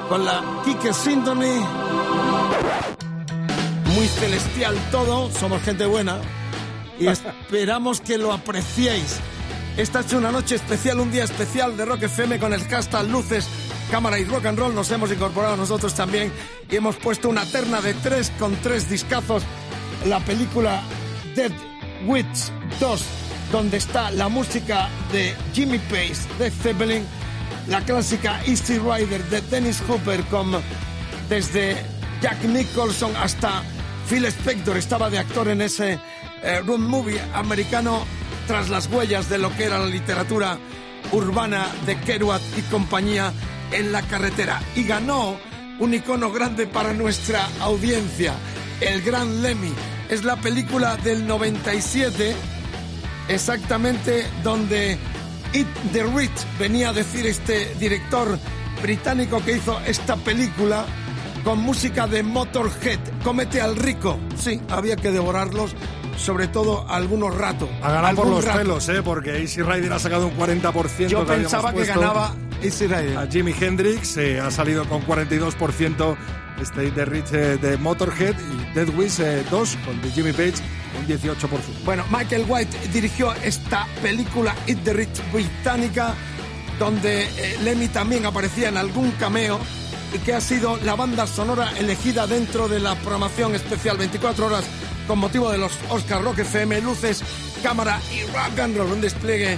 [0.09, 1.96] con la Kike Symphony
[3.97, 6.21] muy celestial todo, somos gente buena
[6.99, 9.17] y esperamos que lo apreciéis.
[9.75, 13.47] Esta es una noche especial, un día especial de Rock FM con el hashtag Luces,
[13.89, 14.75] Cámara y Rock and Roll.
[14.75, 16.31] Nos hemos incorporado nosotros también
[16.69, 19.41] y hemos puesto una terna de tres con tres discazos.
[20.05, 20.83] La película
[21.35, 21.51] Dead
[22.05, 23.05] Witch 2,
[23.51, 27.03] donde está la música de Jimmy Page, de Zeppelin,
[27.67, 30.51] la clásica Easy Rider de Dennis Hooper con
[31.29, 31.77] desde
[32.21, 33.63] Jack Nicholson hasta
[34.09, 35.99] Phil Spector estaba de actor en ese
[36.41, 38.05] eh, movie americano
[38.47, 40.57] tras las huellas de lo que era la literatura
[41.11, 43.33] urbana de Kerouac y compañía
[43.71, 45.37] en la carretera y ganó
[45.79, 48.33] un icono grande para nuestra audiencia,
[48.79, 49.73] el Gran Lemmy.
[50.09, 52.33] Es la película del 97
[53.27, 54.97] exactamente donde
[55.53, 58.39] It the Rich venía a decir este director
[58.81, 60.85] británico que hizo esta película
[61.43, 62.99] con música de Motorhead.
[63.23, 64.19] Cómete al rico.
[64.35, 65.75] Sí, había que devorarlos,
[66.17, 67.69] sobre todo algunos ratos.
[67.81, 68.59] A ganar por los rato.
[68.59, 69.01] pelos, ¿eh?
[69.03, 71.07] Porque Easy Rider ha sacado un 40%.
[71.07, 73.17] Yo que pensaba que ganaba Easy Rider.
[73.17, 76.17] A Jimi Hendrix eh, ha salido con 42%
[76.61, 79.17] este de Rich eh, de Motorhead y Dead Wish
[79.49, 80.55] 2 con de Jimmy Page
[80.97, 81.49] un 18%.
[81.85, 86.13] Bueno, Michael White dirigió esta película It the Rich británica,
[86.79, 89.59] donde eh, Lemmy también aparecía en algún cameo
[90.13, 94.65] y que ha sido la banda sonora elegida dentro de la programación especial 24 horas
[95.07, 97.23] con motivo de los Oscar Rock FM, luces,
[97.63, 99.57] cámara y rock and roll, un despliegue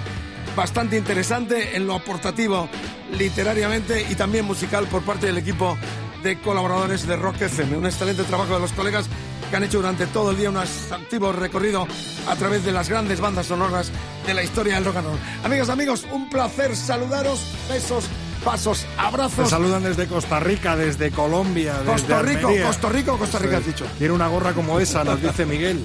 [0.55, 2.69] bastante interesante en lo aportativo
[3.17, 5.77] literariamente y también musical por parte del equipo
[6.23, 7.77] de colaboradores de Rock FM.
[7.77, 9.07] Un excelente trabajo de los colegas
[9.49, 11.87] que han hecho durante todo el día un activo recorrido
[12.27, 13.91] a través de las grandes bandas sonoras
[14.27, 15.19] de la historia del rock and roll.
[15.43, 17.39] Amigas, amigos, un placer saludaros.
[17.67, 18.05] Besos
[18.49, 19.47] Pasos, Te abrazos.
[19.47, 22.65] saludan desde Costa Rica, desde Colombia, desde Costa Rica, Almería.
[22.65, 23.85] Costa Rica Costa Rica has dicho.
[23.99, 25.79] Quiere una gorra como esa, nos dice Miguel.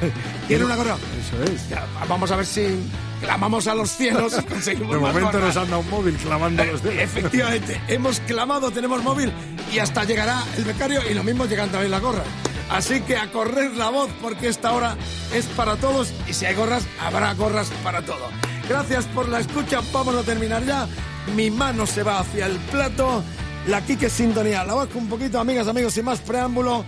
[0.46, 0.96] ¿Quiere una gorra?
[1.20, 1.68] Eso es.
[1.68, 2.78] Ya, vamos a ver si
[3.20, 6.96] clamamos a los cielos y conseguimos De momento nos anda un móvil clamando los dedos.
[6.96, 9.32] Efectivamente, hemos clamado, tenemos móvil
[9.72, 12.26] y hasta llegará el becario y lo mismo llegan también las gorras.
[12.70, 14.96] Así que a correr la voz porque esta hora
[15.34, 18.28] es para todos y si hay gorras, habrá gorras para todo.
[18.70, 20.86] Gracias por la escucha, vamos a terminar ya.
[21.34, 23.20] Mi mano se va hacia el plato,
[23.66, 26.84] la Kike Sintonía, la bajo un poquito, amigas, amigos, sin más preámbulo.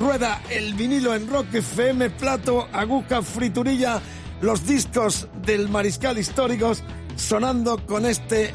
[0.00, 4.02] Rueda el vinilo en Rock FM, plato, aguja, friturilla,
[4.40, 6.82] los discos del Mariscal históricos
[7.14, 8.52] sonando con este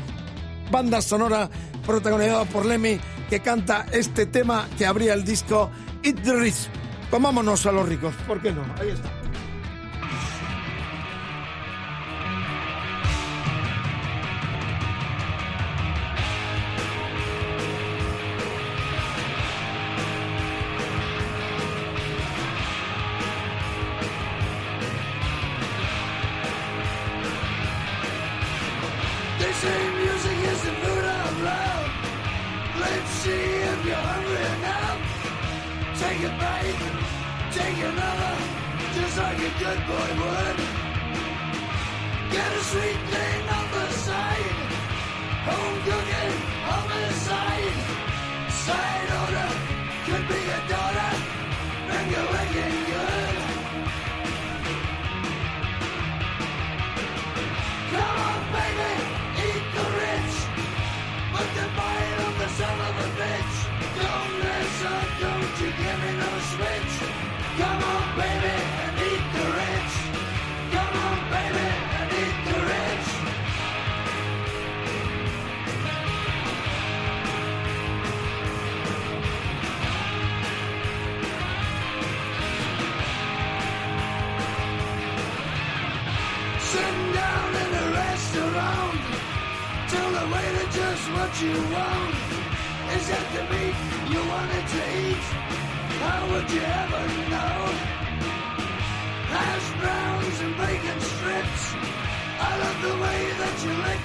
[0.69, 1.49] banda sonora
[1.85, 2.99] protagonizada por Lemmy
[3.29, 5.71] que canta este tema que abría el disco
[6.03, 6.67] It the Rich.
[7.09, 8.63] Comámonos a los ricos, ¿por qué no?
[8.77, 9.26] Ahí está.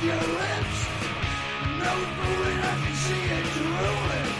[0.05, 0.78] Your lips.
[1.78, 4.30] No fooling, I can see it drooling.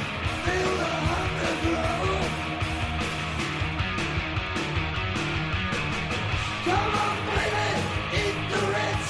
[0.45, 2.03] Feel the hunger grow.
[6.67, 7.69] Come on, baby,
[8.23, 9.09] eat the rich.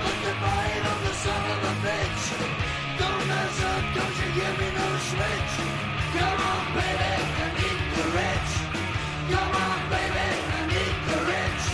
[0.00, 2.24] Put the bite on the son of a bitch.
[3.00, 5.54] Don't mess up, don't you give me no switch.
[6.16, 7.12] Come on, baby,
[7.44, 8.50] and eat the rich.
[9.32, 11.64] Come on, baby, and eat the rich.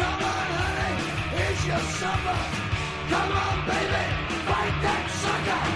[0.00, 0.94] Come on, honey,
[1.36, 2.65] here's your supper.
[3.08, 4.04] Come on, baby,
[4.46, 5.75] fight that sucker.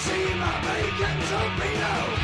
[0.00, 2.19] See my bacon torpedo?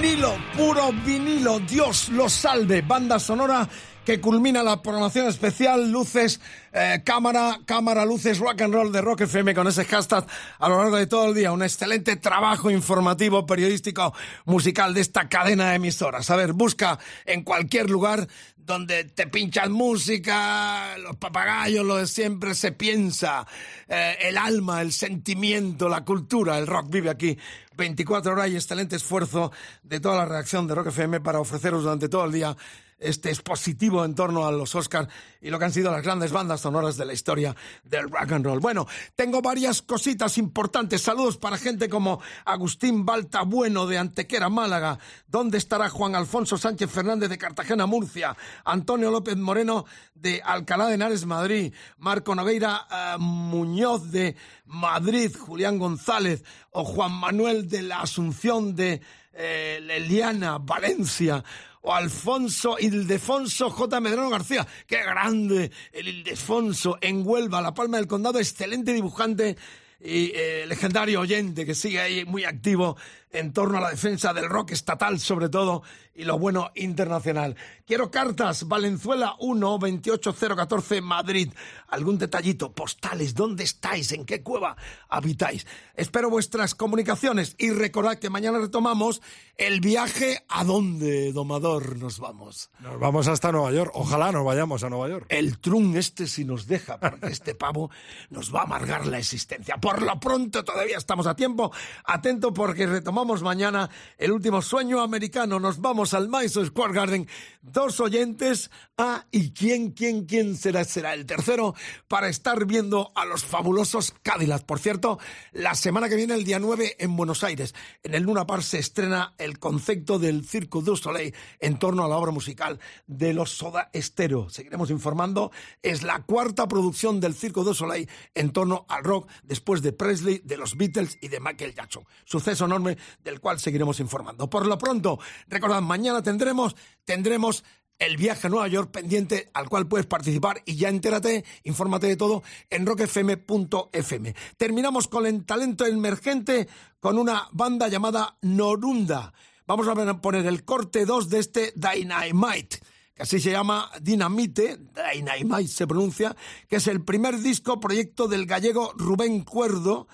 [0.00, 2.82] Vinilo, puro vinilo, Dios lo salve.
[2.82, 3.66] Banda sonora
[4.04, 6.38] que culmina la programación especial, luces,
[6.72, 10.26] eh, cámara, cámara, luces, rock and roll de Rock FM con ese hashtag
[10.58, 11.50] a lo largo de todo el día.
[11.50, 14.12] Un excelente trabajo informativo, periodístico,
[14.44, 16.30] musical de esta cadena de emisoras.
[16.30, 18.28] A ver, busca en cualquier lugar
[18.66, 23.46] donde te pinchan música, los papagayos, lo de siempre se piensa,
[23.88, 27.38] eh, el alma, el sentimiento, la cultura, el rock vive aquí
[27.76, 29.52] 24 horas y excelente esfuerzo
[29.84, 32.56] de toda la redacción de Rock FM para ofreceros durante todo el día
[32.98, 35.08] este expositivo en torno a los Oscars
[35.40, 38.44] y lo que han sido las grandes bandas sonoras de la historia del rock and
[38.44, 38.60] roll.
[38.60, 41.02] Bueno, tengo varias cositas importantes.
[41.02, 44.98] Saludos para gente como Agustín Balta Bueno de Antequera, Málaga.
[45.28, 48.36] ¿Dónde estará Juan Alfonso Sánchez Fernández de Cartagena, Murcia?
[48.64, 49.84] Antonio López Moreno
[50.14, 51.74] de Alcalá de Henares, Madrid.
[51.98, 55.36] Marco Nogueira eh, Muñoz de Madrid.
[55.36, 61.44] Julián González o Juan Manuel de la Asunción de eh, Leliana, Valencia
[61.86, 64.00] o Alfonso Ildefonso J.
[64.00, 64.66] Medrano García.
[64.88, 65.70] ¡Qué grande!
[65.92, 69.56] El Ildefonso en Huelva, La Palma del Condado, excelente dibujante
[70.00, 72.96] y eh, legendario oyente que sigue ahí muy activo
[73.38, 75.82] en torno a la defensa del rock estatal sobre todo
[76.14, 77.56] y lo bueno internacional.
[77.86, 81.52] Quiero cartas, Valenzuela 1 28014 Madrid.
[81.88, 84.12] Algún detallito, postales, ¿dónde estáis?
[84.12, 84.76] ¿En qué cueva
[85.08, 85.66] habitáis?
[85.94, 89.20] Espero vuestras comunicaciones y recordad que mañana retomamos
[89.58, 92.70] el viaje a dónde, domador, nos vamos.
[92.80, 93.90] Nos vamos hasta Nueva York.
[93.94, 95.26] Ojalá nos vayamos a Nueva York.
[95.28, 97.90] El trun este si nos deja, porque este pavo
[98.30, 99.76] nos va a amargar la existencia.
[99.78, 101.72] Por lo pronto todavía estamos a tiempo.
[102.04, 105.58] Atento porque retomamos mañana el último sueño americano.
[105.58, 107.28] Nos vamos al Madison Square Garden.
[107.60, 108.70] Dos oyentes.
[108.96, 110.84] Ah, ¿y quién, quién, quién será?
[110.84, 111.74] Será el tercero
[112.08, 114.64] para estar viendo a los fabulosos Cadillacs.
[114.64, 115.18] Por cierto,
[115.52, 118.78] la semana que viene, el día 9, en Buenos Aires, en el Luna Park se
[118.78, 123.50] estrena el concepto del Circo du Soleil en torno a la obra musical de los
[123.50, 124.48] Soda Stereo.
[124.48, 125.50] Seguiremos informando.
[125.82, 130.40] Es la cuarta producción del Circo du Soleil en torno al rock después de Presley,
[130.44, 132.04] de los Beatles y de Michael Jackson.
[132.24, 134.48] Suceso enorme del cual seguiremos informando.
[134.48, 137.64] Por lo pronto, recordad, mañana tendremos, tendremos
[137.98, 142.16] el viaje a Nueva York pendiente al cual puedes participar y ya entérate, infórmate de
[142.16, 144.34] todo en rockfm.fm.
[144.56, 146.68] Terminamos con el talento emergente
[147.00, 149.32] con una banda llamada Norunda.
[149.66, 152.80] Vamos a poner el corte 2 de este Dynamite
[153.16, 154.78] que así se llama Dinamite,
[155.14, 156.36] Dynamite se pronuncia,
[156.68, 160.06] que es el primer disco proyecto del gallego Rubén Cuerdo,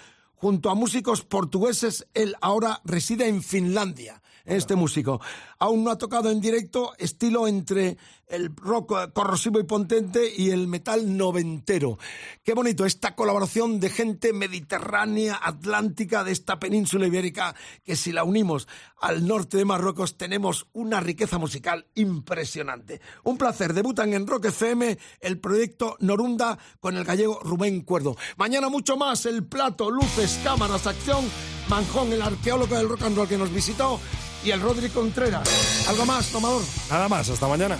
[0.43, 5.21] junto a músicos portugueses, él ahora reside en Finlandia, este músico.
[5.63, 7.97] Aún no ha tocado en directo estilo entre
[8.27, 12.01] el rock corrosivo y potente y el metal noventero.
[12.43, 17.55] Qué bonito esta colaboración de gente mediterránea, atlántica de esta península ibérica,
[17.85, 18.67] que si la unimos
[19.01, 23.01] al norte de Marruecos tenemos una riqueza musical impresionante.
[23.23, 28.17] Un placer, debutan en Rock FM el proyecto Norunda con el gallego Rubén Cuerdo.
[28.37, 31.25] Mañana mucho más, el plato, luces, cámaras, acción,
[31.69, 34.01] Manjón, el arqueólogo del rock and roll que nos visitó
[34.45, 35.49] y el Rodri Contreras.
[35.89, 36.63] ¿Algo más, tomador?
[36.91, 37.79] Nada más, hasta mañana.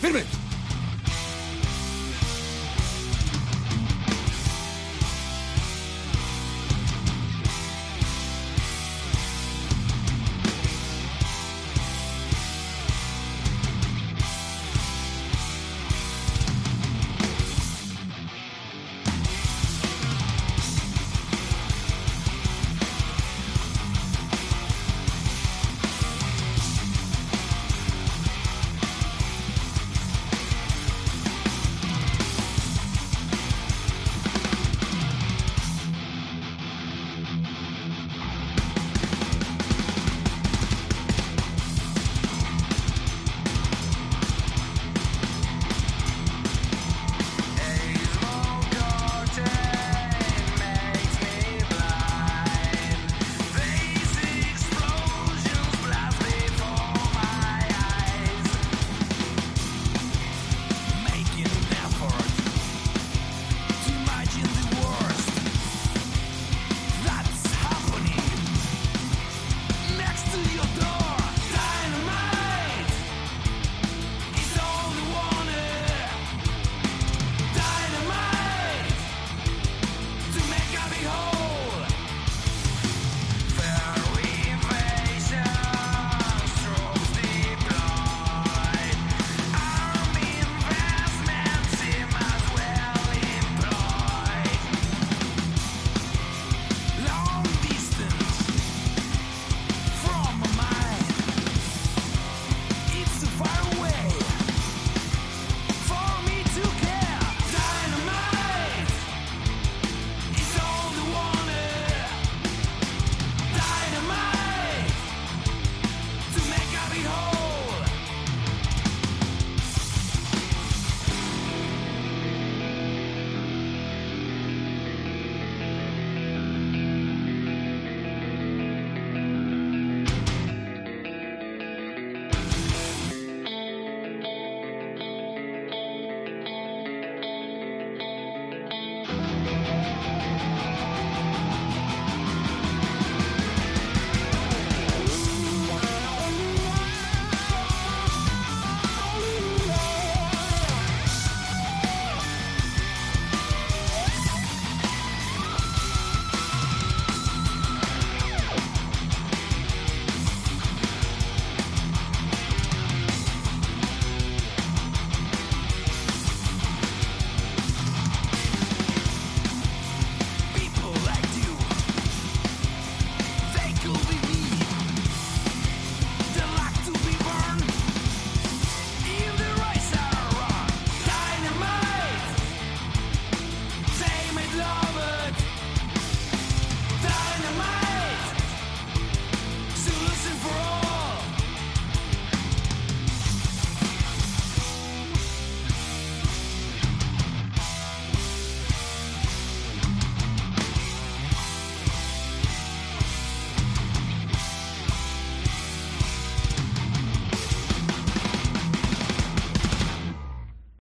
[0.00, 0.24] ¡Firme!